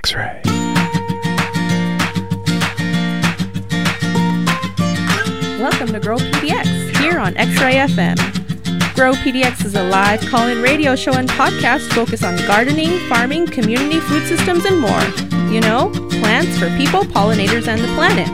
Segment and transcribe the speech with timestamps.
[0.00, 0.40] X ray.
[5.60, 8.16] Welcome to Grow PDX here on X-Ray FM.
[8.94, 14.00] Grow PDX is a live call-in radio show and podcast focused on gardening, farming, community
[14.00, 15.02] food systems, and more.
[15.52, 15.90] You know,
[16.20, 18.28] plants for people, pollinators, and the planet.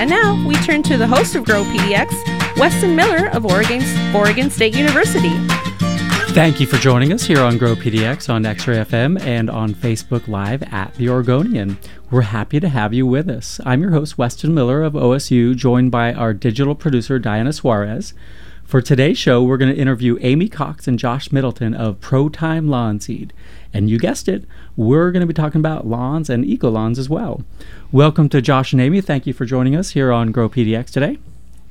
[0.00, 3.82] And now we turn to the host of Grow PDX, Weston Miller of Oregon,
[4.16, 5.36] Oregon State University.
[6.32, 10.28] Thank you for joining us here on Grow PDX on X-Ray FM and on Facebook
[10.28, 11.76] Live at The Oregonian.
[12.08, 13.60] We're happy to have you with us.
[13.66, 18.14] I'm your host, Weston Miller of OSU, joined by our digital producer, Diana Suarez.
[18.64, 23.00] For today's show, we're going to interview Amy Cox and Josh Middleton of ProTime Lawn
[23.00, 23.32] Seed.
[23.74, 24.44] And you guessed it,
[24.76, 27.42] we're going to be talking about lawns and eco lawns as well.
[27.90, 29.00] Welcome to Josh and Amy.
[29.00, 31.18] Thank you for joining us here on Grow PDX today.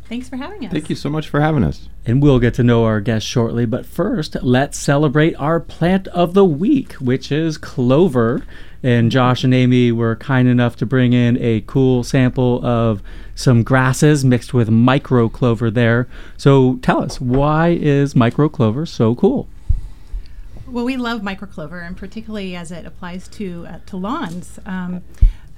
[0.09, 0.71] Thanks for having us.
[0.71, 1.87] Thank you so much for having us.
[2.03, 3.67] And we'll get to know our guests shortly.
[3.67, 8.43] But first, let's celebrate our plant of the week, which is clover.
[8.81, 13.03] And Josh and Amy were kind enough to bring in a cool sample of
[13.35, 16.07] some grasses mixed with micro clover there.
[16.37, 19.47] So tell us, why is micro clover so cool?
[20.65, 24.59] Well, we love micro clover, and particularly as it applies to uh, to lawns.
[24.65, 25.01] Um,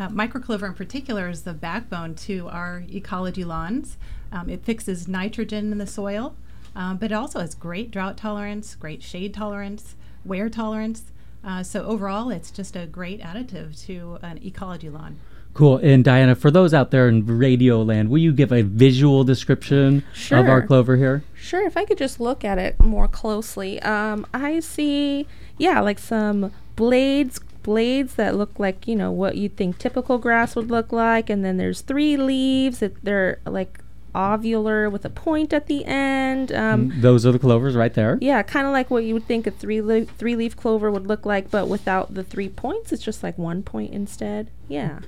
[0.01, 3.97] uh, microclover, in particular, is the backbone to our ecology lawns.
[4.31, 6.35] Um, it fixes nitrogen in the soil,
[6.75, 11.03] um, but it also has great drought tolerance, great shade tolerance, wear tolerance.
[11.43, 15.19] Uh, so overall, it's just a great additive to an ecology lawn.
[15.53, 15.77] Cool.
[15.77, 20.03] And Diana, for those out there in radio land, will you give a visual description
[20.13, 20.39] Sure.
[20.39, 21.23] of our clover here?
[21.35, 23.81] Sure, if I could just look at it more closely.
[23.81, 25.27] Um, I see,
[25.57, 30.55] yeah, like some blades, blades that look like, you know, what you'd think typical grass
[30.55, 31.29] would look like.
[31.29, 33.79] And then there's three leaves that they're like
[34.13, 36.51] ovular with a point at the end.
[36.51, 38.17] Um, Those are the clovers right there.
[38.21, 41.07] yeah, kind of like what you would think a three leaf three leaf clover would
[41.07, 42.91] look like, but without the three points.
[42.91, 44.49] It's just like one point instead.
[44.67, 44.99] Yeah.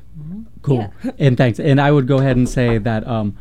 [0.61, 0.91] Cool.
[1.03, 1.11] Yeah.
[1.19, 1.59] and thanks.
[1.59, 3.37] And I would go ahead and say that um,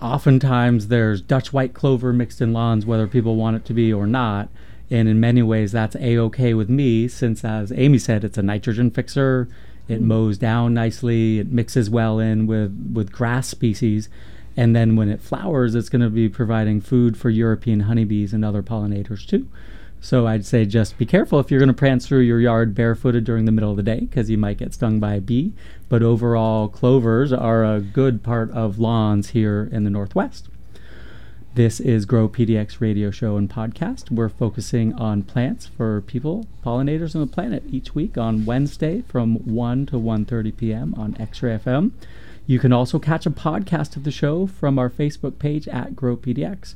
[0.00, 4.06] oftentimes there's Dutch white clover mixed in lawns, whether people want it to be or
[4.06, 4.48] not.
[4.92, 8.42] And in many ways, that's a okay with me, since as Amy said, it's a
[8.42, 9.48] nitrogen fixer.
[9.88, 10.08] It mm-hmm.
[10.08, 11.38] mows down nicely.
[11.38, 14.10] It mixes well in with with grass species.
[14.54, 18.44] And then when it flowers, it's going to be providing food for European honeybees and
[18.44, 19.48] other pollinators too.
[20.02, 23.24] So I'd say just be careful if you're going to prance through your yard barefooted
[23.24, 25.54] during the middle of the day because you might get stung by a bee.
[25.88, 30.48] But overall, clovers are a good part of lawns here in the Northwest.
[31.54, 34.10] This is Grow PDX radio show and podcast.
[34.10, 39.34] We're focusing on plants for people, pollinators on the planet each week on Wednesday from
[39.34, 40.94] 1 to 1:30 p.m.
[40.96, 41.90] on X-Ray FM.
[42.46, 46.16] You can also catch a podcast of the show from our Facebook page at Grow
[46.16, 46.74] PDX.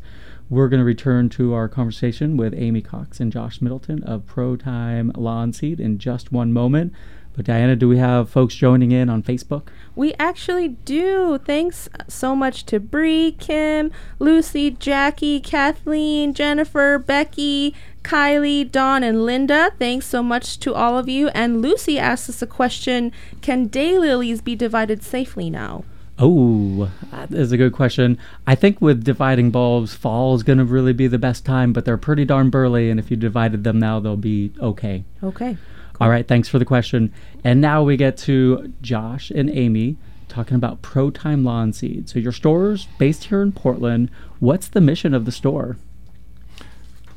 [0.51, 4.57] We're going to return to our conversation with Amy Cox and Josh Middleton of Pro
[4.57, 6.93] Time Lawn Seed in just one moment.
[7.37, 9.69] But Diana, do we have folks joining in on Facebook?
[9.95, 11.39] We actually do.
[11.45, 19.71] Thanks so much to Bree, Kim, Lucy, Jackie, Kathleen, Jennifer, Becky, Kylie, Dawn, and Linda.
[19.79, 21.29] Thanks so much to all of you.
[21.29, 25.85] And Lucy asked us a question Can daylilies be divided safely now?
[26.19, 28.17] Oh, that is a good question.
[28.47, 31.85] I think with dividing bulbs, fall is going to really be the best time, but
[31.85, 35.05] they're pretty darn burly, and if you divided them now, they'll be okay.
[35.23, 35.59] Okay.
[36.01, 37.13] All right, thanks for the question.
[37.43, 39.97] And now we get to Josh and Amy
[40.29, 42.09] talking about Pro Time Lawn Seed.
[42.09, 44.11] So your store's based here in Portland.
[44.39, 45.77] What's the mission of the store?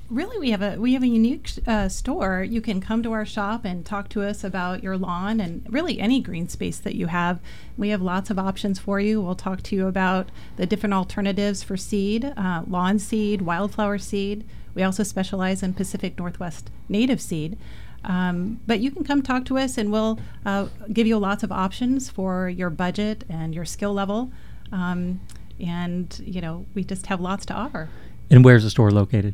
[0.09, 2.41] Really, we have a we have a unique uh, store.
[2.41, 6.00] You can come to our shop and talk to us about your lawn and really
[6.00, 7.39] any green space that you have.
[7.78, 9.22] We have lots of options for you.
[9.22, 14.45] We'll talk to you about the different alternatives for seed, uh, lawn seed, wildflower seed.
[14.73, 17.56] We also specialize in Pacific Northwest native seed.
[18.03, 21.51] Um, but you can come talk to us, and we'll uh, give you lots of
[21.51, 24.31] options for your budget and your skill level.
[24.71, 25.21] Um,
[25.59, 27.89] and you know, we just have lots to offer.
[28.29, 29.33] And where's the store located?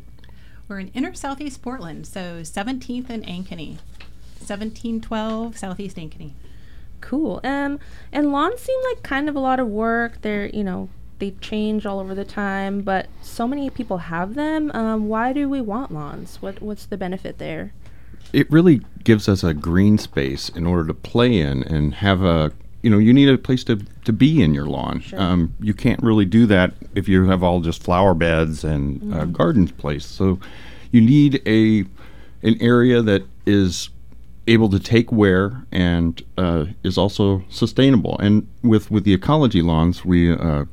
[0.68, 3.78] We're in inner southeast Portland, so 17th and Ankeny.
[4.38, 6.32] 1712 Southeast Ankeny.
[7.00, 7.40] Cool.
[7.44, 7.78] Um,
[8.12, 10.22] and lawns seem like kind of a lot of work.
[10.22, 10.88] They're, you know,
[11.18, 14.70] they change all over the time, but so many people have them.
[14.74, 16.40] Um, why do we want lawns?
[16.42, 17.72] What What's the benefit there?
[18.36, 22.52] It really gives us a green space in order to play in and have a,
[22.82, 25.02] you know, you need a place to, to be in your lawn.
[25.14, 29.24] Um, you can't really do that if you have all just flower beds and uh,
[29.24, 30.14] gardens placed.
[30.16, 30.38] So
[30.92, 31.84] you need a
[32.42, 33.88] an area that is
[34.46, 38.18] able to take wear and uh, is also sustainable.
[38.18, 40.66] And with with the ecology lawns, we uh,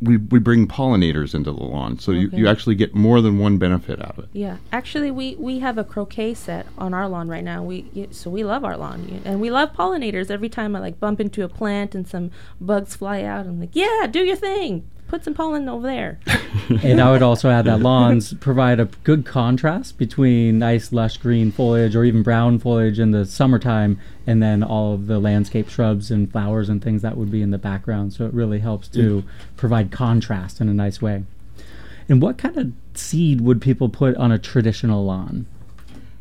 [0.00, 2.36] we, we bring pollinators into the lawn, so you, Okay.
[2.36, 4.30] you actually get more than one benefit out of it.
[4.34, 7.62] Yeah, actually, we we have a croquet set on our lawn right now.
[7.62, 10.30] We y- so we love our lawn, and we love pollinators.
[10.30, 13.70] Every time I like bump into a plant and some bugs fly out, I'm like,
[13.74, 14.88] yeah, do your thing.
[15.08, 16.18] Put some pollen over there.
[16.82, 21.52] and I would also add that lawns provide a good contrast between nice lush green
[21.52, 26.10] foliage or even brown foliage in the summertime and then all of the landscape shrubs
[26.10, 28.14] and flowers and things that would be in the background.
[28.14, 29.22] So it really helps to
[29.56, 31.22] provide contrast in a nice way.
[32.08, 35.46] And what kind of seed would people put on a traditional lawn?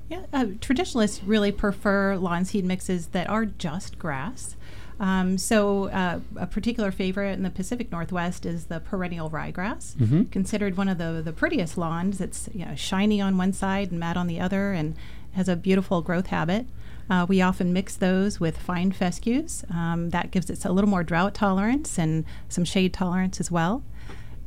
[0.10, 4.56] Yeah, uh, traditionalists really prefer lawn seed mixes that are just grass.
[5.00, 10.32] Um, so, uh, a particular favorite in the Pacific Northwest is the perennial ryegrass, Mhm.
[10.32, 12.22] considered one of the, the prettiest lawns.
[12.22, 14.96] It's you know, shiny on one side and matte on the other, and
[15.34, 16.66] has a beautiful growth habit.
[17.10, 19.64] Uh, we often mix those with fine fescues.
[19.70, 23.84] Um, that gives it a little more drought tolerance and some shade tolerance as well.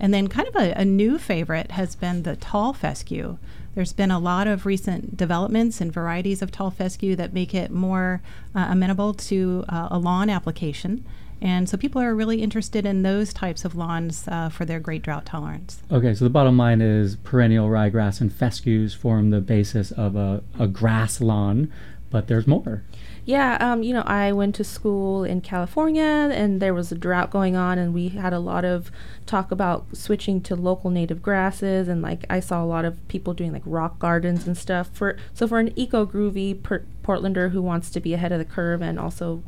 [0.00, 3.36] And then, kind of a, a new favorite has been the tall fescue.
[3.78, 7.70] There's been a lot of recent developments and varieties of tall fescue that make it
[7.70, 8.20] more
[8.52, 11.06] uh, amenable to uh, a lawn application.
[11.40, 15.02] And so people are really interested in those types of lawns uh, for their great
[15.02, 15.80] drought tolerance.
[15.92, 20.42] Okay, so the bottom line is perennial ryegrass and fescues form the basis of a,
[20.58, 21.72] a grass lawn,
[22.10, 22.82] but there's more.
[23.28, 27.30] Yeah, um, you know, I went to school in California and there was a drought
[27.30, 28.90] going on, and we had a lot of
[29.26, 31.88] talk about switching to local native grasses.
[31.88, 34.88] And like, I saw a lot of people doing like rock gardens and stuff.
[34.94, 38.46] For so for an eco groovy per- Portlander who wants to be ahead of the
[38.46, 39.42] curve and also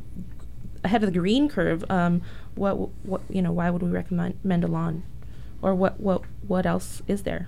[0.83, 2.21] ahead of the green curve, um,
[2.53, 5.01] what what you know, why would we recommend a lawn,
[5.59, 7.47] or what what what else is there?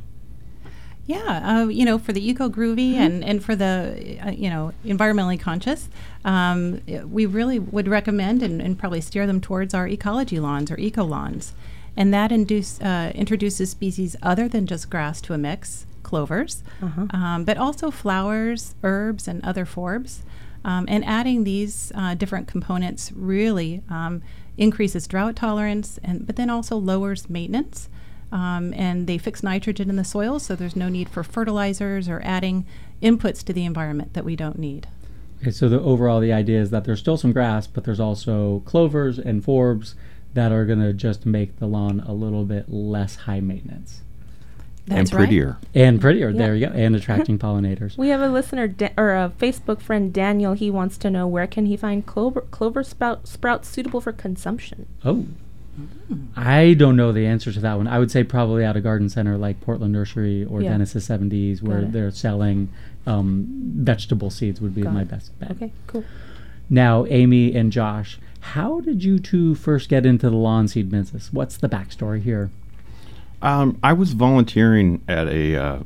[1.06, 4.72] Yeah, uh, you know, for the eco groovy and, and for the, uh, you know,
[4.86, 5.90] environmentally conscious,
[6.24, 10.80] um, we really would recommend and, and probably steer them towards our ecology lawns or
[10.80, 11.54] eco lawns.
[11.98, 17.08] And that induce, uh, introduces species other than just grass to a mix, clovers, Uh-huh.
[17.12, 20.20] um, but also flowers, herbs, and other forbs.
[20.66, 24.22] Um, and adding these uh, different components really um,
[24.58, 27.90] increases drought tolerance, and but then also lowers maintenance.
[28.34, 32.20] Um, and they fix nitrogen in the soil, so there's no need for fertilizers or
[32.26, 32.66] adding
[33.00, 34.88] inputs to the environment that we don't need.
[35.40, 38.64] Okay, so the overall the idea is that there's still some grass, but there's also
[38.66, 39.94] clovers and forbs
[40.34, 44.02] that are going to just make the lawn a little bit less high maintenance
[44.88, 45.26] That's and right.
[45.28, 45.58] prettier.
[45.76, 46.30] and prettier.
[46.32, 46.38] Yeah.
[46.40, 48.00] There you go, and attracting pollinators.
[48.00, 50.54] We have a listener da- or a Facebook friend, Daniel.
[50.54, 54.88] He wants to know where can he find clover clover sprout, sprouts suitable for consumption.
[55.06, 55.28] Oh,
[56.36, 57.88] I don't know the answer to that one.
[57.88, 60.72] I would say probably at a garden center like Portland Nursery or Yeah.
[60.72, 62.70] Dennis's 7 Dees, where they're selling
[63.08, 63.48] um,
[63.78, 65.10] vegetable seeds would be Got my it.
[65.10, 65.52] best bet.
[65.52, 66.04] Okay, cool.
[66.70, 71.32] Now, Amy and Josh, how did you two first get into the lawn seed business?
[71.34, 72.52] What's the backstory here?
[73.42, 75.80] Um, I was volunteering at a uh,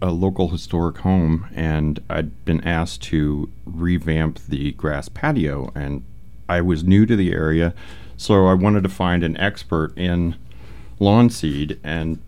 [0.00, 6.02] a local historic home, and I'd been asked to revamp the grass patio, and
[6.48, 7.74] I was new to the area,
[8.16, 10.36] so I wanted to find an expert in
[10.98, 12.20] lawn seed, and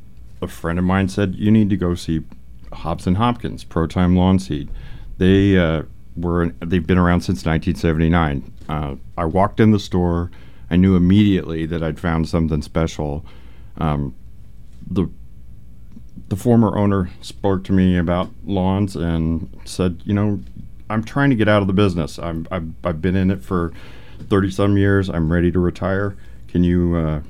[0.43, 2.23] a friend of mine said you need to go see
[2.73, 4.69] Hobbs and Hopkins Pro Time Lawn Seed.
[5.19, 5.83] They uh,
[6.17, 8.53] were they've been around since 1979.
[8.69, 10.31] Uh, I walked in the store,
[10.71, 13.25] I knew immediately that I'd found something special.
[13.79, 14.15] Um,
[14.89, 15.09] the
[16.29, 20.41] the former owner spoke to me about lawns and said, you know,
[20.91, 22.19] I'm trying to get out of the business.
[22.19, 23.73] I'm, I've, I've been in it for
[24.17, 25.09] 30 some years.
[25.09, 26.17] I'm ready to retire.
[26.49, 27.21] Can you, uh,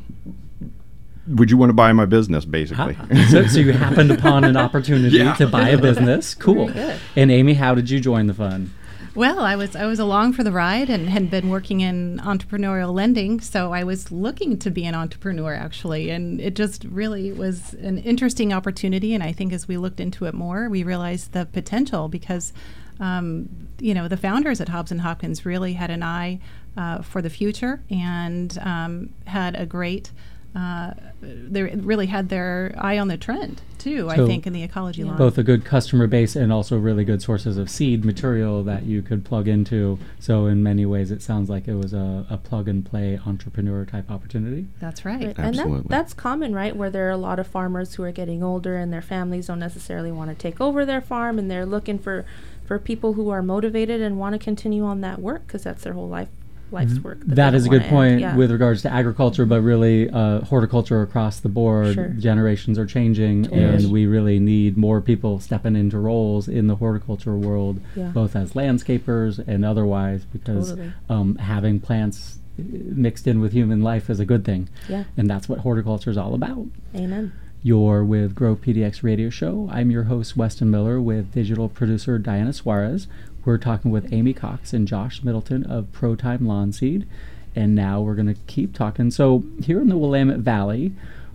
[1.28, 2.96] would you want to buy my business, basically?
[3.00, 5.34] Ah, so, so you happened upon an opportunity Yeah.
[5.34, 6.34] to buy a business.
[6.34, 6.70] Cool.
[7.16, 8.70] And Amy, how did you join the fun?
[9.16, 12.92] Well, I was I was along for the ride and had been working in entrepreneurial
[12.92, 17.72] lending, so I was looking to be an entrepreneur actually, and it just really was
[17.72, 19.14] an interesting opportunity.
[19.14, 22.52] And I think as we looked into it more, we realized the potential because,
[23.00, 26.40] um, you know, the founders at Hobbs and Hopkins really had an eye
[26.76, 30.10] uh, for the future and um, had a great.
[30.54, 34.08] Uh, they really had their eye on the trend too.
[34.08, 35.16] I think in the ecology line.
[35.16, 39.02] Both a good customer base and also really good sources of seed material that you
[39.02, 39.98] could plug into.
[40.18, 43.84] So, in many ways, it sounds like it was a, a plug and play entrepreneur
[43.84, 44.66] type opportunity.
[44.80, 45.26] That's right.
[45.26, 45.38] Right.
[45.38, 45.82] And Absolutely.
[45.82, 46.74] that, that's common, right?
[46.74, 49.58] Where there are a lot of farmers who are getting older and their families don't
[49.58, 52.24] necessarily want to take over their farm and they're looking for,
[52.66, 55.92] for people who are motivated and want to continue on that work because that's their
[55.92, 56.28] whole life
[56.72, 57.20] life's work.
[57.20, 58.20] they That don't a good point end.
[58.22, 58.36] Yeah.
[58.36, 61.94] with regards to agriculture, but really uh, horticulture across the board.
[61.94, 62.08] Sure.
[62.08, 67.36] Generations are changing, and we really need more people stepping into roles in the horticulture
[67.36, 68.08] world, Yeah.
[68.08, 70.92] both as landscapers and otherwise, because Totally.
[71.08, 74.68] um, having plants mixed in with human life is a good thing.
[74.88, 75.04] Yeah.
[75.16, 76.66] And that's what horticulture is all about.
[76.96, 77.32] Amen.
[77.66, 79.68] You're with Grow PDX Radio Show.
[79.72, 83.08] I'm your host, Weston Miller, with digital producer Diana Suarez.
[83.44, 87.08] We're talking with Amy Cox and Josh Middleton of ProTime Lawn Seed.
[87.56, 89.10] And now we're going to keep talking.
[89.10, 90.92] So, here in the Willamette Valley,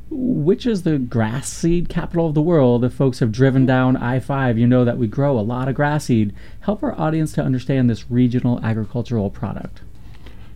[0.10, 2.86] which is the grass seed capital of the world?
[2.86, 5.76] If folks have driven down I 5, you know that we grow a lot of
[5.76, 6.34] grass seed.
[6.62, 9.82] Help our audience to understand this regional agricultural product.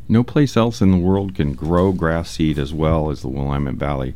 [0.08, 3.76] No place else in the world can grow grass seed as well as the Willamette
[3.76, 4.16] Valley.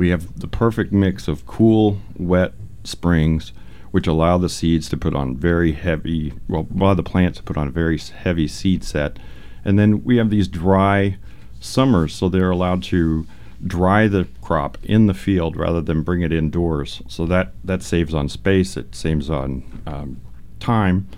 [0.00, 2.54] We have the perfect mix of cool, wet
[2.84, 3.52] springs,
[3.90, 7.58] which allow the seeds to put on very heavy, well, allow the plants to put
[7.58, 9.18] on a very heavy seed set.
[9.62, 11.18] And then we have these dry
[11.60, 13.26] summers, so they're allowed to
[13.66, 17.02] dry the crop in the field rather than bring it indoors.
[17.06, 20.22] So that, that saves on space, it saves on um,
[20.60, 21.08] time.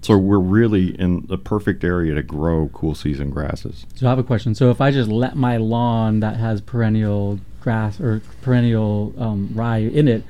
[0.00, 3.84] So we're really in the perfect area to grow cool season grasses.
[3.96, 4.54] So I have a question.
[4.54, 9.78] So if I just let my lawn that has perennial grass or perennial um, rye
[9.78, 10.24] in it,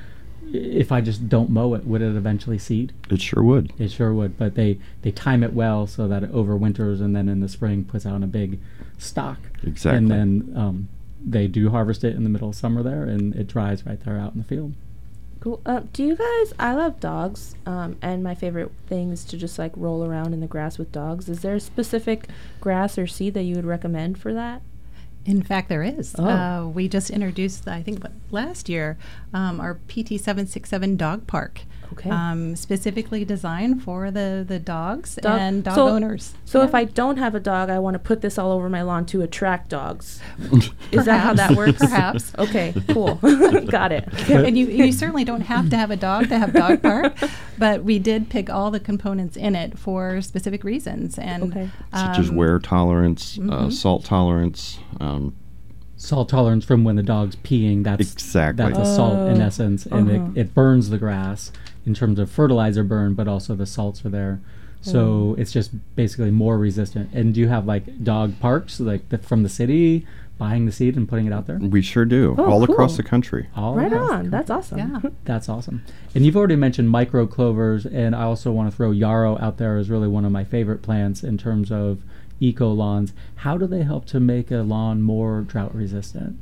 [0.52, 2.92] if I just don't mow it, would it eventually seed?
[3.10, 3.72] It sure would.
[3.78, 4.38] It sure would.
[4.38, 7.84] But they they time it well so that it overwinters and then in the spring
[7.84, 8.58] puts out a big
[8.96, 9.38] stock.
[9.62, 9.98] Exactly.
[9.98, 10.88] And then um,
[11.24, 14.18] they do harvest it in the middle of summer there, and it dries right there
[14.18, 14.74] out in the field.
[15.40, 15.60] Cool.
[15.64, 16.52] Uh, do you guys?
[16.58, 20.40] I love dogs, um, and my favorite thing is to just like roll around in
[20.40, 21.28] the grass with dogs.
[21.28, 22.28] Is there a specific
[22.60, 24.62] grass or seed that you would recommend for that?
[25.28, 26.16] In fact, there is.
[26.18, 26.24] Oh.
[26.24, 28.96] Uh, we just introduced, I think, last year,
[29.34, 31.60] um, our PT767 Dog Park.
[31.92, 32.10] Okay.
[32.10, 36.34] Um, specifically designed for the, the dogs Dog- and dog so- owners.
[36.44, 38.82] So if I don't have a dog, I want to put this all over my
[38.82, 40.20] lawn to attract dogs.
[40.92, 41.78] Is that how that works?
[41.78, 42.32] Perhaps.
[42.38, 42.74] Okay.
[42.88, 43.14] Cool.
[43.66, 44.08] Got it.
[44.30, 47.16] and you, you certainly don't have to have a dog to have dog park,
[47.58, 51.18] but we did pick all the components in it for specific reasons.
[51.18, 51.70] And Okay.
[51.92, 53.72] Such as um, wear tolerance, uh, mhm.
[53.72, 54.78] salt tolerance.
[55.00, 55.34] Um,
[56.00, 57.82] Salt tolerance from when the dog's peeing.
[57.82, 58.64] That's Exactly.
[58.64, 60.30] That's a salt in Oh, essence, and uh-huh.
[60.36, 61.50] it, it burns the grass
[61.88, 64.38] in terms of fertilizer burn, but also the salts are there.
[64.80, 65.38] So Mm.
[65.40, 67.08] it's just basically more resistant.
[67.12, 70.06] And do you have like dog parks, like the, from the city,
[70.38, 71.58] buying the seed and putting it out there?
[71.58, 73.48] we sure do, Oh, all across the country.
[73.56, 74.30] All Right across the on.
[74.30, 74.78] That's awesome.
[74.78, 75.00] Yeah.
[75.24, 75.82] That's awesome.
[76.14, 79.78] And you've already mentioned micro clovers, and I also want to throw yarrow out there
[79.78, 82.02] as really one of my favorite plants in terms of
[82.38, 83.12] eco lawns.
[83.36, 86.38] How do they help to make a lawn more drought resistant?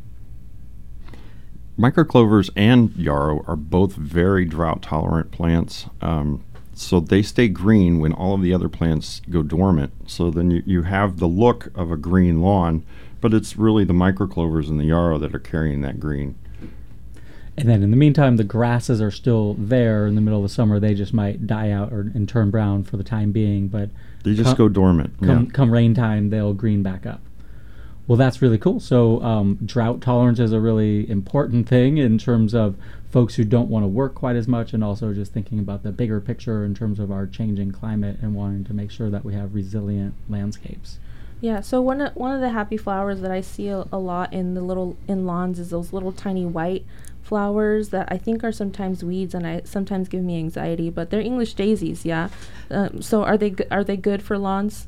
[1.79, 5.87] Microclovers and yarrow are both very drought tolerant plants.
[6.01, 6.43] Um,
[6.75, 9.93] so they stay green when all of the other plants go dormant.
[10.07, 12.85] So then you, you have the look of a green lawn,
[13.21, 16.35] but it's really the microclovers and the yarrow that are carrying that green.
[17.59, 20.55] And then in the meantime, the grasses are still there in the middle of the
[20.55, 20.79] summer.
[20.79, 23.69] They just might die out or and turn brown for the time being.
[23.69, 23.89] But
[24.25, 25.19] They just come, go dormant.
[25.23, 25.51] come, yeah.
[25.53, 27.21] come rain time, they'll green back up.
[28.09, 28.79] Well, that's really cool.
[28.79, 32.77] So um, drought tolerance is a really important thing in terms of
[33.11, 35.91] folks who don't want to work quite as much, and also just thinking about the
[35.91, 39.35] bigger picture in terms of our changing climate and wanting to make sure that we
[39.35, 40.99] have resilient landscapes.
[41.41, 41.61] Yeah.
[41.61, 44.55] So one of one of the happy flowers that I see a, a lot in
[44.55, 46.85] the little in lawns is those little tiny white
[47.23, 50.91] flowers that I think are sometimes weeds and I sometimes give me anxiety.
[50.91, 52.05] But they're English daisies.
[52.05, 52.31] Yeah.
[52.71, 54.87] Um, so are they are they good for lawns?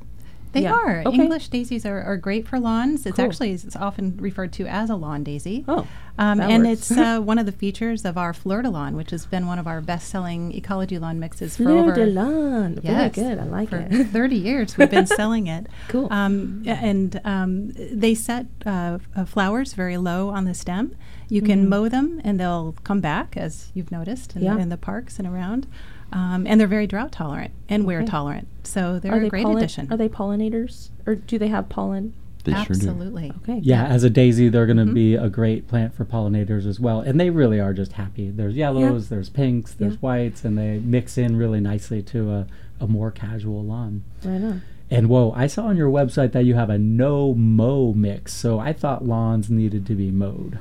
[0.53, 0.73] They Yeah.
[0.73, 1.03] are.
[1.07, 1.17] Okay.
[1.23, 3.07] English daisies are, are great for lawns.
[3.07, 3.25] It's Cool.
[3.27, 5.65] actually it's often referred to as a lawn daisy.
[5.69, 5.87] Oh.
[6.19, 6.91] Um, and works.
[6.91, 9.59] it's uh, one of the features of our Fleur de Lawn, which has been one
[9.59, 12.75] of our best-selling ecology lawn mixes for Fleur over de lawn.
[12.77, 13.39] Very Yes, good.
[13.39, 14.07] I like for it.
[14.11, 15.67] 30 years we've been selling it.
[15.89, 16.09] Cool.
[16.13, 20.97] Um, and um, they set uh, uh, flowers very low on the stem.
[21.29, 21.69] You can Mm.
[21.69, 24.57] mow them and they'll come back, as you've noticed in, Yeah.
[24.59, 25.67] in the parks and around.
[26.13, 28.07] Um, and they're very drought tolerant and wear Okay.
[28.07, 28.49] tolerant.
[28.65, 29.89] So they're are a they great pollen- addition.
[29.91, 32.15] Are they pollinators or do they have pollen?
[32.45, 32.71] They sure do.
[32.73, 33.33] Absolutely.
[33.43, 33.61] Okay.
[33.63, 34.95] Yeah, as a daisy, they're going to Mhm.
[34.95, 37.01] be a great plant for pollinators as well.
[37.01, 38.31] And they really are just happy.
[38.31, 39.99] There's yellows, there's pinks, there's Yeah.
[40.01, 42.47] whites, and they mix in really nicely to a,
[42.81, 44.03] a more casual lawn.
[44.25, 44.63] Right on.
[44.91, 48.33] And whoa, I saw on your website that you have a no mow mix.
[48.33, 50.59] So I thought lawns needed to be mowed.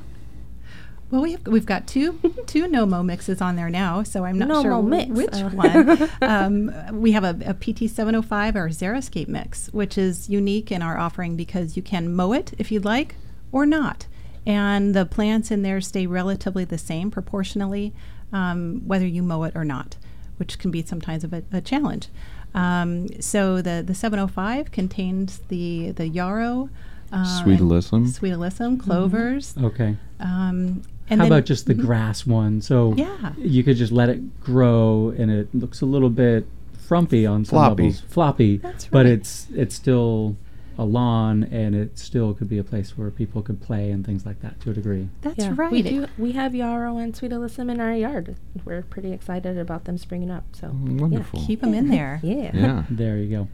[1.09, 4.37] Well, we have, we've got two two no mo mixes on there now, so I'm
[4.37, 5.09] not No sure mix.
[5.11, 5.47] which Oh.
[5.53, 6.09] one.
[6.21, 10.97] Um, we have a, a PT 705 or Xeriscape mix, which is unique in our
[10.97, 13.15] offering because you can mow it if you'd like
[13.51, 14.07] or not,
[14.45, 17.93] and the plants in there stay relatively the same proportionally,
[18.33, 19.95] um, whether you mow it or not,
[20.37, 22.09] which can be sometimes a, a challenge.
[22.53, 26.69] Um, so the the 705 contains the the yarrow.
[27.13, 28.07] Uh, Sweet and alyssum.
[28.09, 29.55] Sweet alyssum, clovers.
[29.57, 29.95] Okay.
[30.19, 31.81] Um, and How then- about just the Mhm.
[31.81, 32.61] grass one?
[32.61, 33.33] So Yeah.
[33.37, 36.47] you could just let it grow, and it looks a little bit
[36.77, 37.83] frumpy on some Floppy.
[37.83, 38.57] levels, floppy.
[38.57, 38.91] That's right.
[38.91, 40.35] But it's it's still
[40.79, 44.25] a lawn, and it still could be a place where people could play and things
[44.27, 45.09] like that to a degree.
[45.23, 45.71] That's Yeah, right.
[45.71, 46.05] We do.
[46.19, 48.35] We have yarrow and sweet alyssum in our yard.
[48.63, 50.43] We're pretty excited about them springing up.
[50.51, 51.39] So Wonderful.
[51.47, 52.19] Keep them in there.
[52.23, 52.51] yeah.
[52.53, 52.83] Yeah.
[52.91, 53.47] There you go.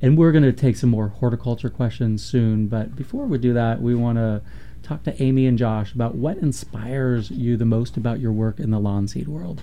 [0.00, 2.66] And we're going to take some more horticulture questions soon.
[2.68, 4.40] But before we do that, we want to
[4.92, 8.70] talk to Amy and Josh about what inspires you the most about your work in
[8.70, 9.62] the lawn seed world.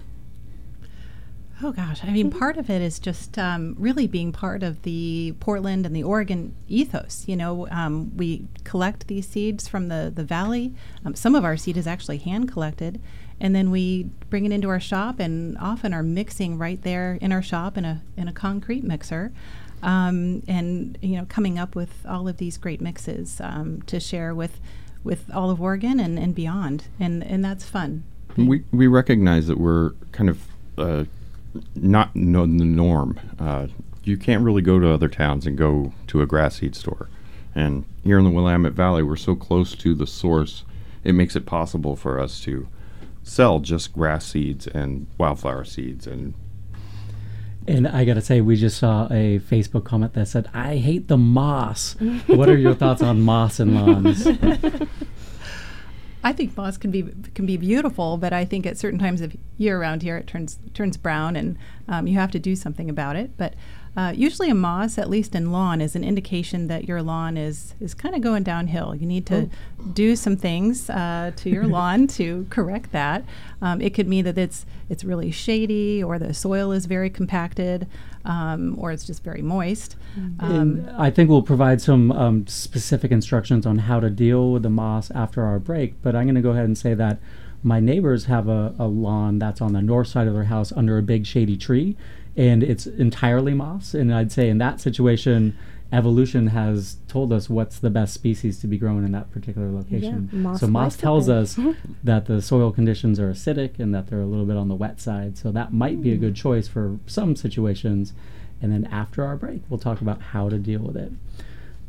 [1.61, 5.35] Oh gosh, I mean, part of it is just um, really being part of the
[5.41, 7.25] Portland and the Oregon ethos.
[7.27, 10.73] You know, um, we collect these seeds from the the valley.
[11.03, 13.01] Um, some of our seed is actually hand collected,
[13.41, 17.33] and then we bring it into our shop, and often are mixing right there in
[17.33, 19.33] our shop in a in a concrete mixer.
[19.83, 24.33] Um, and you know, coming up with all of these great mixes um, to share
[24.33, 24.61] with
[25.03, 28.03] with all of Oregon and, and beyond, and and that's fun.
[28.37, 31.05] We we recognize that we're kind of uh,
[31.75, 33.19] not no, the norm.
[33.39, 33.67] Uh,
[34.03, 37.09] you can't really go to other towns and go to a grass seed store.
[37.55, 40.63] And here in the Willamette Valley, we're so close to the source,
[41.03, 42.67] it makes it possible for us to
[43.23, 46.07] sell just grass seeds and wildflower seeds.
[46.07, 46.33] And
[47.67, 51.07] And I got to say, we just saw a Facebook comment that said, I hate
[51.07, 51.95] the moss.
[52.27, 54.25] what are your thoughts on moss and lawns?
[56.23, 59.35] I think moss can be can be beautiful, but I think at certain times of
[59.59, 63.15] year around here it turns turns brown, and um, you have to do something about
[63.15, 63.37] it.
[63.37, 63.53] But
[63.97, 67.75] uh, usually a moss, at least in lawn, is an indication that your lawn is
[67.79, 68.95] is kind of going downhill.
[68.95, 69.49] You need to
[69.93, 73.25] do some things uh, to your lawn to correct that.
[73.61, 77.87] Um, it could mean that it's it's really shady, or the soil is very compacted,
[78.23, 79.97] um, or it's just very moist.
[80.39, 84.69] Um, I think we'll provide some um, specific instructions on how to deal with the
[84.69, 86.01] moss after our break.
[86.01, 87.19] But I'm going to go ahead and say that
[87.63, 90.97] my neighbors have a, a lawn that's on the north side of their house under
[90.97, 91.97] a big shady tree,
[92.37, 93.93] and it's entirely moss.
[93.93, 95.57] And I'd say in that situation,
[95.91, 100.29] evolution has told us what's the best species to be grown in that particular location.
[100.31, 101.59] Yeah, moss so moss likes it tells us
[102.03, 105.01] that the soil conditions are acidic and that they're a little bit on the wet
[105.01, 105.37] side.
[105.37, 106.37] So that might be a good mm.
[106.37, 108.13] choice for some situations.
[108.61, 111.11] And then after our break, we'll talk about how to deal with it.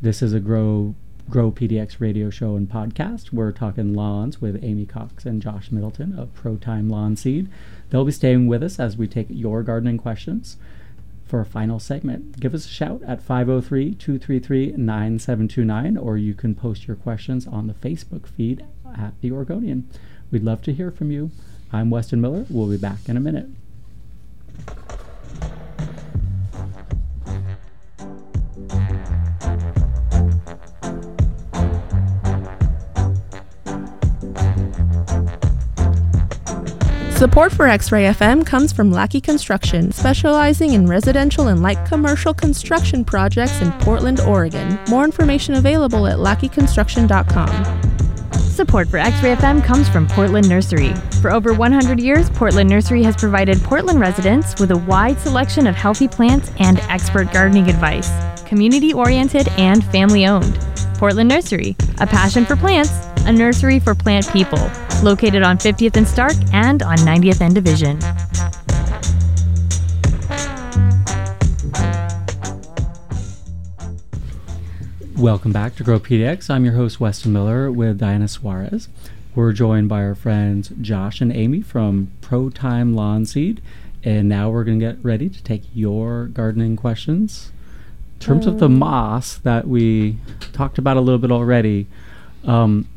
[0.01, 0.95] This is a Grow
[1.29, 3.31] Grow PDX radio show and podcast.
[3.31, 7.47] We're talking lawns with Amy Cox and Josh Middleton of Pro Time Lawn Seed.
[7.89, 10.57] They'll be staying with us as we take your gardening questions
[11.25, 12.39] for a final segment.
[12.41, 17.67] Give us a shout at 503 233 9729, or you can post your questions on
[17.67, 18.65] the Facebook feed
[18.97, 19.87] at The Oregonian.
[20.31, 21.31] We'd love to hear from you.
[21.71, 22.45] I'm Weston Miller.
[22.49, 23.47] We'll be back in a minute.
[37.21, 43.05] Support for X-Ray FM comes from Lackey Construction, specializing in residential and light commercial construction
[43.05, 44.79] projects in Portland, Oregon.
[44.89, 48.39] More information available at lackeyconstruction.com.
[48.39, 50.95] Support for X-Ray FM comes from Portland Nursery.
[51.21, 55.75] For over 100 years, Portland Nursery has provided Portland residents with a wide selection of
[55.75, 58.09] healthy plants and expert gardening advice.
[58.45, 60.55] Community-oriented and family-owned.
[60.95, 64.71] Portland Nursery, a passion for plants, a nursery for plant people.
[65.03, 67.97] Located on 50th and Stark and on 90th and Division.
[75.17, 76.51] Welcome back to Grow PDX.
[76.51, 78.89] I'm your host, Weston Miller, with Diana Suarez.
[79.33, 83.59] We're joined by our friends Josh and Amy from Pro Time Lawn Seed.
[84.03, 87.51] And now we're going to get ready to take your gardening questions.
[88.15, 90.17] In terms of the moss that we
[90.53, 91.87] talked about a little bit already,
[92.45, 92.87] um,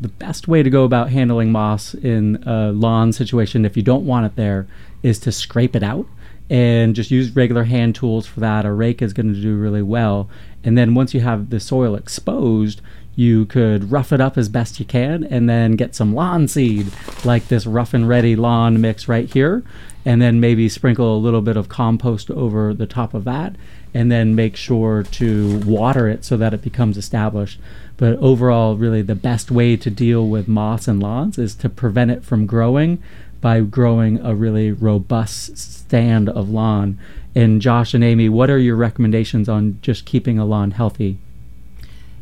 [0.00, 4.06] the best way to go about handling moss in a lawn situation, if you don't
[4.06, 4.66] want it there,
[5.02, 6.06] is to scrape it out
[6.48, 8.64] and just use regular hand tools for that.
[8.64, 10.28] A rake is going to do really well.
[10.64, 12.80] And then once you have the soil exposed,
[13.14, 16.86] you could rough it up as best you can and then get some lawn seed,
[17.24, 19.62] like this rough and ready lawn mix right here.
[20.04, 23.54] And then maybe sprinkle a little bit of compost over the top of that.
[23.92, 27.60] And then make sure to water it so that it becomes established.
[28.00, 32.10] But overall, really, the best way to deal with moss and lawns is to prevent
[32.10, 33.02] it from growing
[33.42, 36.98] by growing a really robust stand of lawn.
[37.34, 41.18] And Josh and Amy, what are your recommendations on just keeping a lawn healthy?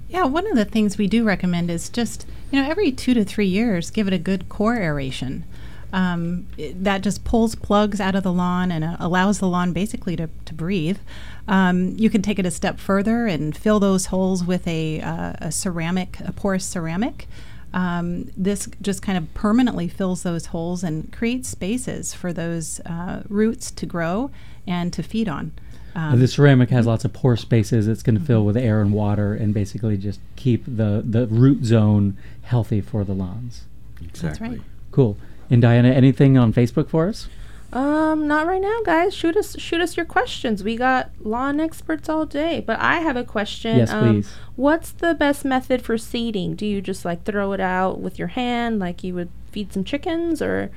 [0.09, 3.25] Yeah, one of the things we do recommend is just, you know, every two to
[3.25, 5.45] three years, give it a good core aeration.
[5.93, 9.73] Um, it- that just pulls plugs out of the lawn and uh, allows the lawn
[9.73, 10.99] basically to, to breathe.
[11.47, 15.33] Um, you can take it a step further and fill those holes with a, uh,
[15.39, 17.27] a ceramic, a porous ceramic.
[17.73, 23.23] Um, this just kind of permanently fills those holes and creates spaces for those uh,
[23.29, 24.31] roots to grow
[24.67, 25.53] and to feed on.
[25.95, 27.89] And the ceramic has lots of pore spaces.
[27.89, 31.65] It's going to fill with air and water, and basically just keep the the root
[31.65, 33.63] zone healthy for the lawns.
[34.01, 34.49] Exactly.
[34.49, 34.61] right.
[34.93, 35.17] Cool.
[35.51, 37.29] And Diana, anything on Facebook for us?
[37.73, 39.13] Um, not right now, guys.
[39.13, 40.65] Shoot us, shoot us your questions.
[40.65, 42.61] We got lawn experts all day.
[42.61, 43.77] But I have a question.
[43.77, 44.33] Yes, um, please.
[44.57, 46.55] What's the best method for seeding?
[46.55, 49.85] Do you just like throw it out with your hand, like you would feed some
[49.85, 50.71] chickens, or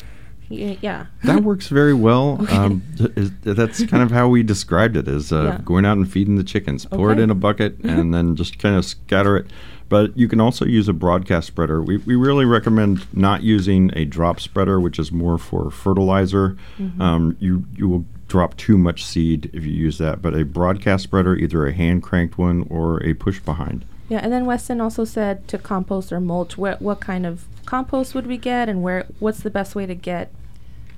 [0.51, 1.05] yeah?
[1.23, 2.45] That works very well.
[2.51, 2.81] Um,
[3.15, 5.61] is- that's kind of how we described it: is uh, Yeah.
[5.63, 6.85] going out and feeding the chickens.
[6.85, 9.47] Pour it in a bucket and then just kind of scatter it.
[9.89, 11.81] But you can also use a broadcast spreader.
[11.81, 16.55] We, we really recommend not using a drop spreader, which is more for fertilizer.
[16.99, 20.21] Um, you you will drop too much seed if you use that.
[20.21, 23.83] But a broadcast spreader, either a hand cranked one or a push behind.
[24.07, 26.57] Yeah, and then Weston also said to compost or mulch.
[26.57, 29.05] What what kind of compost would we get, and where?
[29.19, 30.31] What's the best way to get?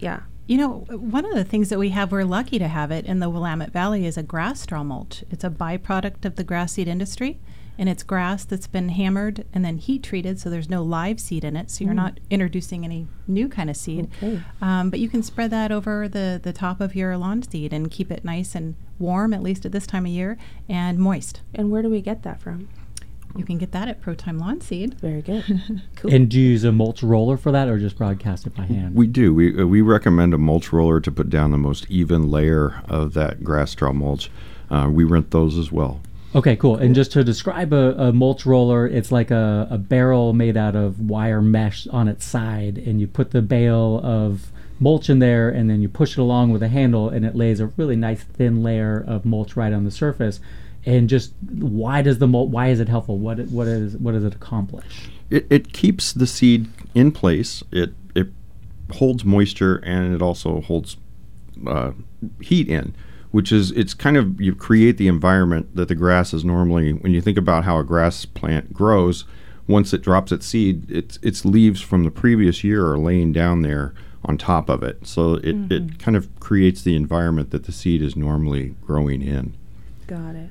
[0.04, 0.22] Yeah.
[0.46, 3.20] You know, one of the things that we have, we're lucky to have it in
[3.20, 5.24] the Willamette Valley, is a grass straw mulch.
[5.32, 7.40] It's a byproduct of the grass seed industry,
[7.78, 11.46] and it's grass that's been hammered and then heat treated, so there's no live seed
[11.46, 14.12] in it, so you're not introducing any new kind of seed.
[14.18, 14.42] Okay.
[14.62, 17.90] Um, but you can spread that over the, the top of your lawn seed and
[17.90, 20.38] keep it nice and warm, at least at this time of year,
[20.68, 21.40] and moist.
[21.56, 22.68] And where do we get that from?
[23.36, 24.94] You can get that at ProTime Lawn Seed.
[25.00, 25.44] Very good.
[25.96, 26.14] cool.
[26.14, 28.96] And do you use a mulch roller for that, or just broadcast it by hand?
[28.96, 29.34] We do.
[29.34, 33.14] We, uh, we recommend a mulch roller to put down the most even layer of
[33.14, 34.30] that grass straw mulch.
[34.70, 36.02] Uh, we rent those as well.
[36.36, 36.78] Okay, cool.
[36.78, 40.76] And just to describe a, a mulch roller, it's like a, a barrel made out
[40.76, 45.50] of wire mesh on its side, and you put the bale of mulch in there,
[45.50, 48.24] and then you push it along with a handle, and it lays a really nice
[48.24, 50.40] thin layer of mulch right on the surface.
[50.86, 52.50] And just why does the mulch?
[52.50, 53.18] Why is it helpful?
[53.18, 55.10] What it, what is what does it accomplish?
[55.30, 57.64] It, it keeps the seed in place.
[57.72, 58.28] It it
[58.92, 60.98] holds moisture and it also holds
[61.66, 61.92] uh,
[62.42, 62.94] heat in,
[63.32, 66.92] which is it's kind of you create the environment that the grass is normally.
[66.92, 69.24] When you think about how a grass plant grows,
[69.68, 73.62] once it drops its seed, its its leaves from the previous year are laying down
[73.62, 73.94] there
[74.26, 75.06] on top of it.
[75.06, 79.56] So it, it kind of creates the environment that the seed is normally growing in.
[80.08, 80.50] Got it.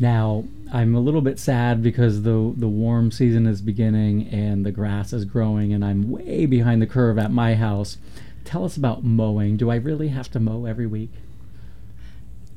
[0.00, 4.72] Now I'm a little bit sad because the the warm season is beginning and the
[4.72, 7.98] grass is growing, and I'm way behind the curve at my house.
[8.44, 9.56] Tell us about mowing.
[9.56, 11.10] Do I really have to mow every week?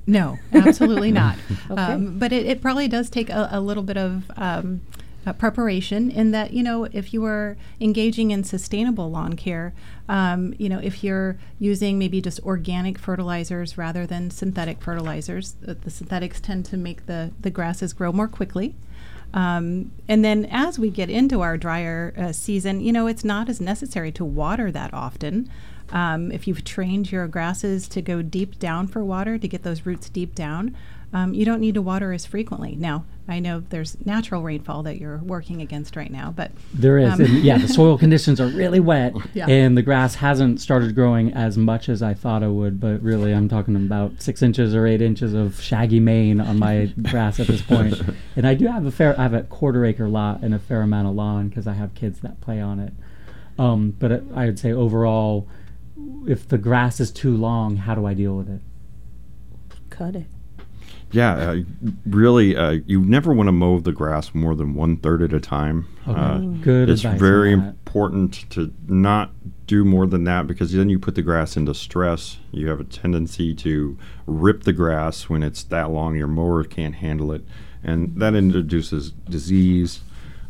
[0.05, 1.37] No, absolutely not.
[1.69, 1.81] Okay.
[1.81, 4.79] um, but it, it probably does take a, a little bit of um,
[5.27, 9.73] uh, preparation in that, you know, if you are engaging in sustainable lawn care,
[10.07, 15.73] um, you know, if you're using maybe just organic fertilizers rather than synthetic fertilizers, uh,
[15.83, 18.73] the synthetics tend to make the, the grasses grow more quickly.
[19.33, 23.49] Um, and then as we get into our drier uh, season, you know, it's not
[23.49, 25.51] as necessary to water that often.
[25.91, 29.85] Um, if you've trained your grasses to go deep down for water to get those
[29.85, 30.75] roots deep down,
[31.13, 32.75] um, you don't need to water as frequently.
[32.75, 37.13] Now, I know there's natural rainfall that you're working against right now, but There is,
[37.13, 37.57] Um, and yeah.
[37.57, 39.47] The soil conditions are really wet, Yeah.
[39.49, 42.79] and the grass hasn't started growing as much as I thought it would.
[42.79, 46.85] But really, I'm talking about six inches or eight inches of shaggy mane on my
[47.03, 48.01] grass at this point.
[48.35, 50.81] And I do have a fair, I have a quarter acre lot and a fair
[50.81, 52.93] amount of lawn because I have kids that play on it.
[53.59, 55.47] Um, but it, I would say overall,
[56.27, 58.61] if the grass is too long, how do I deal with it?
[59.89, 60.27] Cut it.
[61.11, 61.57] Yeah, uh,
[62.05, 65.39] really, uh, you never want to mow the grass more than one third at a
[65.39, 65.87] time.
[66.07, 69.31] Okay, Uh, good it's very important to not
[69.67, 72.39] do more than that because then you put the grass into stress.
[72.51, 76.15] You have a tendency to rip the grass when it's that long.
[76.15, 77.43] Your mower can't handle it,
[77.83, 80.01] and that introduces disease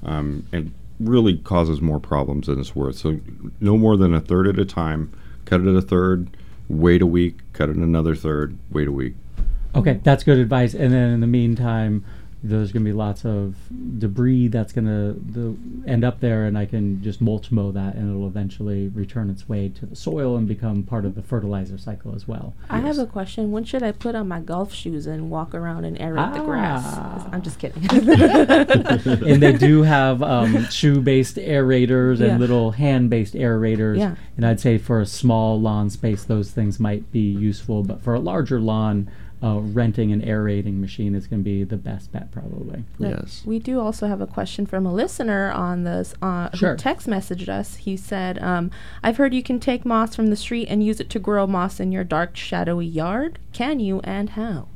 [0.03, 2.95] um, and really causes more problems than it's worth.
[2.97, 3.19] So,
[3.59, 5.11] no more than a third at a time.
[5.45, 6.29] Cut it at a third.
[6.67, 7.37] Wait a week.
[7.53, 8.57] Cut it another third.
[8.71, 9.13] Wait a week.
[9.75, 10.73] Okay, that's good advice.
[10.73, 12.03] And then in the meantime,
[12.43, 13.55] there's going to be lots of
[13.97, 18.09] debris that's going to end up there, and I can just mulch mow that, and
[18.11, 22.13] it'll eventually return its way to the soil and become part of the fertilizer cycle
[22.15, 22.53] as well.
[22.69, 23.51] I have a question.
[23.51, 26.83] When should I put on my golf shoes and walk around and aerate the grass?
[26.85, 27.29] 'Cause Ah.
[27.33, 27.83] I'm just kidding.
[29.27, 32.27] and they do have um, shoe-based aerators Yeah.
[32.27, 33.97] and little hand-based aerators.
[33.97, 34.15] Yeah.
[34.37, 38.13] And I'd say for a small lawn space, those things might be useful, but for
[38.13, 39.09] a larger lawn,
[39.43, 42.83] uh, renting an aerating machine is going to be the best bet, probably.
[42.99, 43.43] But Yes.
[43.45, 46.71] We do also have a question from a listener on this uh, Sure.
[46.71, 47.75] who text messaged us.
[47.75, 48.71] He said, um,
[49.03, 51.79] "I've heard you can take moss from the street and use it to grow moss
[51.79, 53.39] in your dark, shadowy yard.
[53.53, 54.67] Can you, and how?"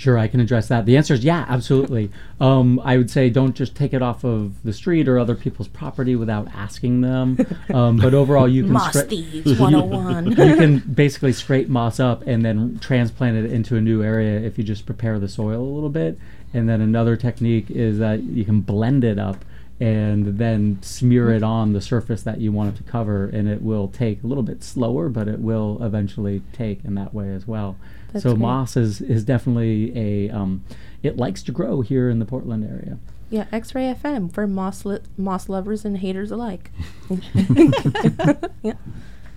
[0.00, 0.86] Sure, I can address that.
[0.86, 2.10] The answer is yeah, absolutely.
[2.40, 5.68] um, I would say don't just take it off of the street or other people's
[5.68, 7.36] property without asking them.
[7.74, 10.26] Um, but overall, you can Moss thieves 101.
[10.30, 14.56] you can basically scrape moss up and then transplant it into a new area if
[14.56, 16.18] you just prepare the soil a little bit.
[16.54, 19.44] And then another technique is that you can blend it up
[19.80, 23.60] and then smear it on the surface that you want it to cover, and it
[23.62, 27.46] will take a little bit slower, but it will eventually take in that way as
[27.46, 27.76] well.
[28.12, 28.40] That's so great.
[28.40, 30.64] moss is, is definitely a um,
[31.02, 32.98] it likes to grow here in the Portland area.
[33.30, 36.70] Yeah, X-Ray FM for moss li- moss lovers and haters alike.
[38.62, 38.74] yeah.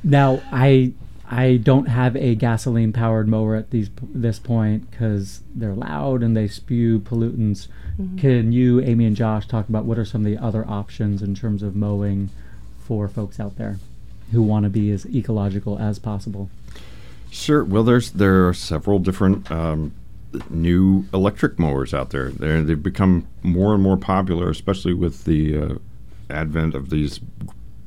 [0.04, 0.94] Now, I
[1.30, 6.36] I don't have a gasoline powered mower at these this point because they're loud and
[6.36, 7.68] they spew pollutants.
[8.18, 11.36] Can you, Amy and Josh, talk about what are some of the other options in
[11.36, 12.30] terms of mowing
[12.80, 13.78] for folks out there
[14.32, 16.50] who want to be as ecological as possible?
[17.34, 17.64] Sure.
[17.64, 19.92] Well, there's there are several different um,
[20.52, 22.30] new electric mowers out there.
[22.30, 25.76] They're, they've become more and more popular, especially with the uh,
[26.30, 27.20] advent of these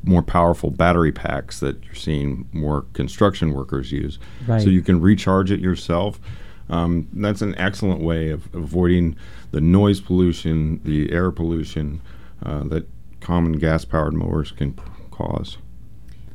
[0.02, 4.18] more powerful battery packs that you're seeing more construction workers use.
[4.48, 4.60] Right.
[4.60, 6.20] So you can recharge it yourself.
[6.68, 9.14] Um, that's an excellent way of avoiding
[9.52, 12.00] the noise pollution, the air pollution
[12.44, 12.88] uh, that
[13.20, 14.82] common gas-powered mowers can p-
[15.12, 15.58] cause.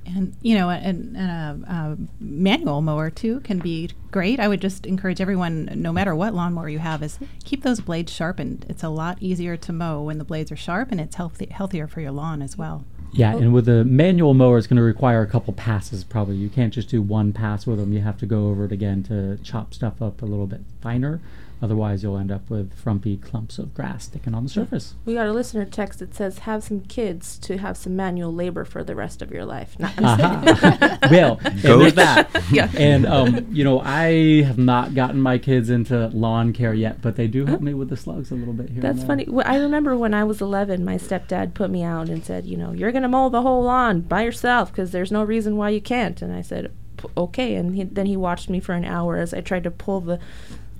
[0.05, 4.39] And you know, and, and a, a manual mower too can be great.
[4.39, 8.11] I would just encourage everyone, no matter what lawnmower you have, is keep those blades
[8.11, 8.65] sharpened.
[8.67, 11.87] It's a lot easier to mow when the blades are sharp, and it's healthy, healthier
[11.87, 12.83] for your lawn as well.
[13.13, 16.37] Yeah, and with a manual mower, it's going to require a couple passes probably.
[16.37, 17.91] You can't just do one pass with them.
[17.91, 21.19] You have to go over it again to chop stuff up a little bit finer.
[21.61, 24.95] Otherwise, you'll end up with frumpy clumps of grass sticking on the surface.
[25.05, 28.65] We got a listener text that says, "Have some kids to have some manual labor
[28.65, 30.97] for the rest of your life." No, Not, Aha.
[31.11, 31.93] well, and Goats.
[31.93, 32.29] there's that.
[32.51, 32.69] Yeah.
[32.75, 37.15] And um, you know, I have not gotten my kids into lawn care yet, but
[37.15, 38.81] they do help me with the slugs a little bit here.
[38.81, 39.07] That's and there.
[39.07, 39.25] funny.
[39.29, 42.57] Well, I remember when I was 11, my stepdad put me out and said, "You
[42.57, 45.79] know, you're gonna mow the whole lawn by yourself because there's no reason why you
[45.81, 46.71] can't." And I said,
[47.15, 50.01] "Okay." And he, then he watched me for an hour as I tried to pull
[50.01, 50.19] the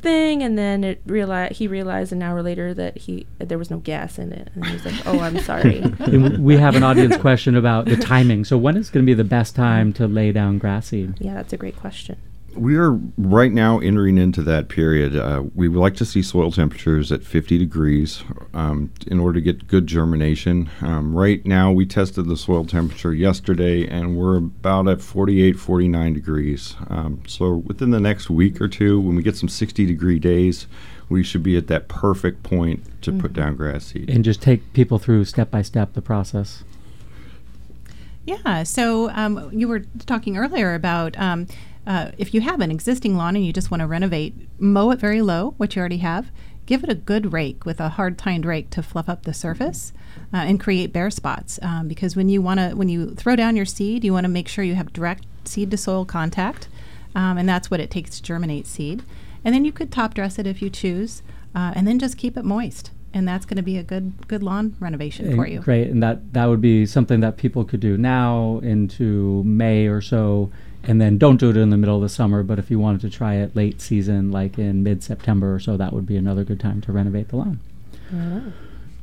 [0.01, 3.77] thing, and then it realized he realized an hour later that he there was no
[3.77, 7.17] gas in it, and he was like, "Oh, I'm sorry." And we have an audience
[7.17, 8.45] question about the timing.
[8.45, 11.15] So when is going to be the best time to lay down grass seed?
[11.19, 12.17] yeah, that's a great question.
[12.55, 15.15] We are right now entering into that period.
[15.15, 19.41] Uh, we would like to see soil temperatures at 50 degrees um, in order to
[19.41, 20.69] get good germination.
[20.81, 26.13] Um, right now, we tested the soil temperature yesterday and we're about at 48, 49
[26.13, 26.75] degrees.
[26.87, 30.67] Um, so within the next week or two, when we get some 60 degree days,
[31.09, 34.09] we should be at that perfect point to put down grass seed.
[34.09, 36.63] And just take people through step by step the process.
[38.25, 38.63] Yeah.
[38.63, 41.47] So um, you were talking earlier about um,
[41.86, 45.00] uh, if you have an existing lawn and you just want to renovate, mow it
[45.00, 46.32] very low, which you already have.
[46.67, 49.94] Give it a good rake with a hard tined rake to fluff up the surface
[50.34, 51.60] uh, and create bare spots.
[51.62, 54.30] Um, because when you want to, when you throw down your seed, you want to
[54.30, 56.70] make sure you have direct seed to soil contact,
[57.15, 59.04] um, and that's what it takes to germinate seed.
[59.44, 61.24] And then you could top dress it if you choose,
[61.56, 62.91] uh, and then just keep it moist.
[63.13, 65.60] And that's going to be a good good lawn renovation for you.
[65.60, 70.00] Great, and that that would be something that people could do now into May or
[70.00, 70.52] so,
[70.84, 72.44] and then don't do it in the middle of the summer.
[72.44, 75.78] But if you wanted to try it late season, like in mid September or so,
[75.78, 77.60] that would be another good time to renovate the lawn.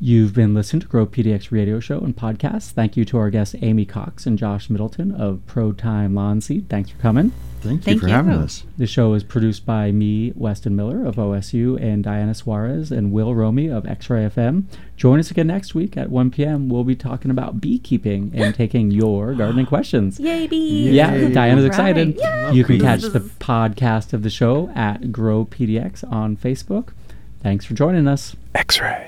[0.00, 2.70] You've been listening to Grow PDX Radio Show and Podcast.
[2.70, 6.68] Thank you to our guests Amy Cox and Josh Middleton of Pro Time Lawn Seed.
[6.68, 7.32] Thanks for coming.
[7.62, 8.14] Thank you Thank for you.
[8.14, 8.62] having us.
[8.76, 13.34] The show is produced by me, Weston Miller of OSU, and Diana Suarez and Will
[13.34, 14.66] Romy of X-Ray FM.
[14.96, 16.68] Join us again next week at 1 p.m.
[16.68, 20.20] We'll be talking about beekeeping and taking your gardening questions.
[20.20, 20.92] Yay, bees!
[20.92, 21.68] Yeah, Diana's Right.
[21.70, 22.16] excited.
[22.16, 22.52] Yay.
[22.52, 26.90] You can catch the podcast of the show at Grow PDX on Facebook.
[27.42, 28.36] Thanks for joining us.
[28.54, 29.06] X ray.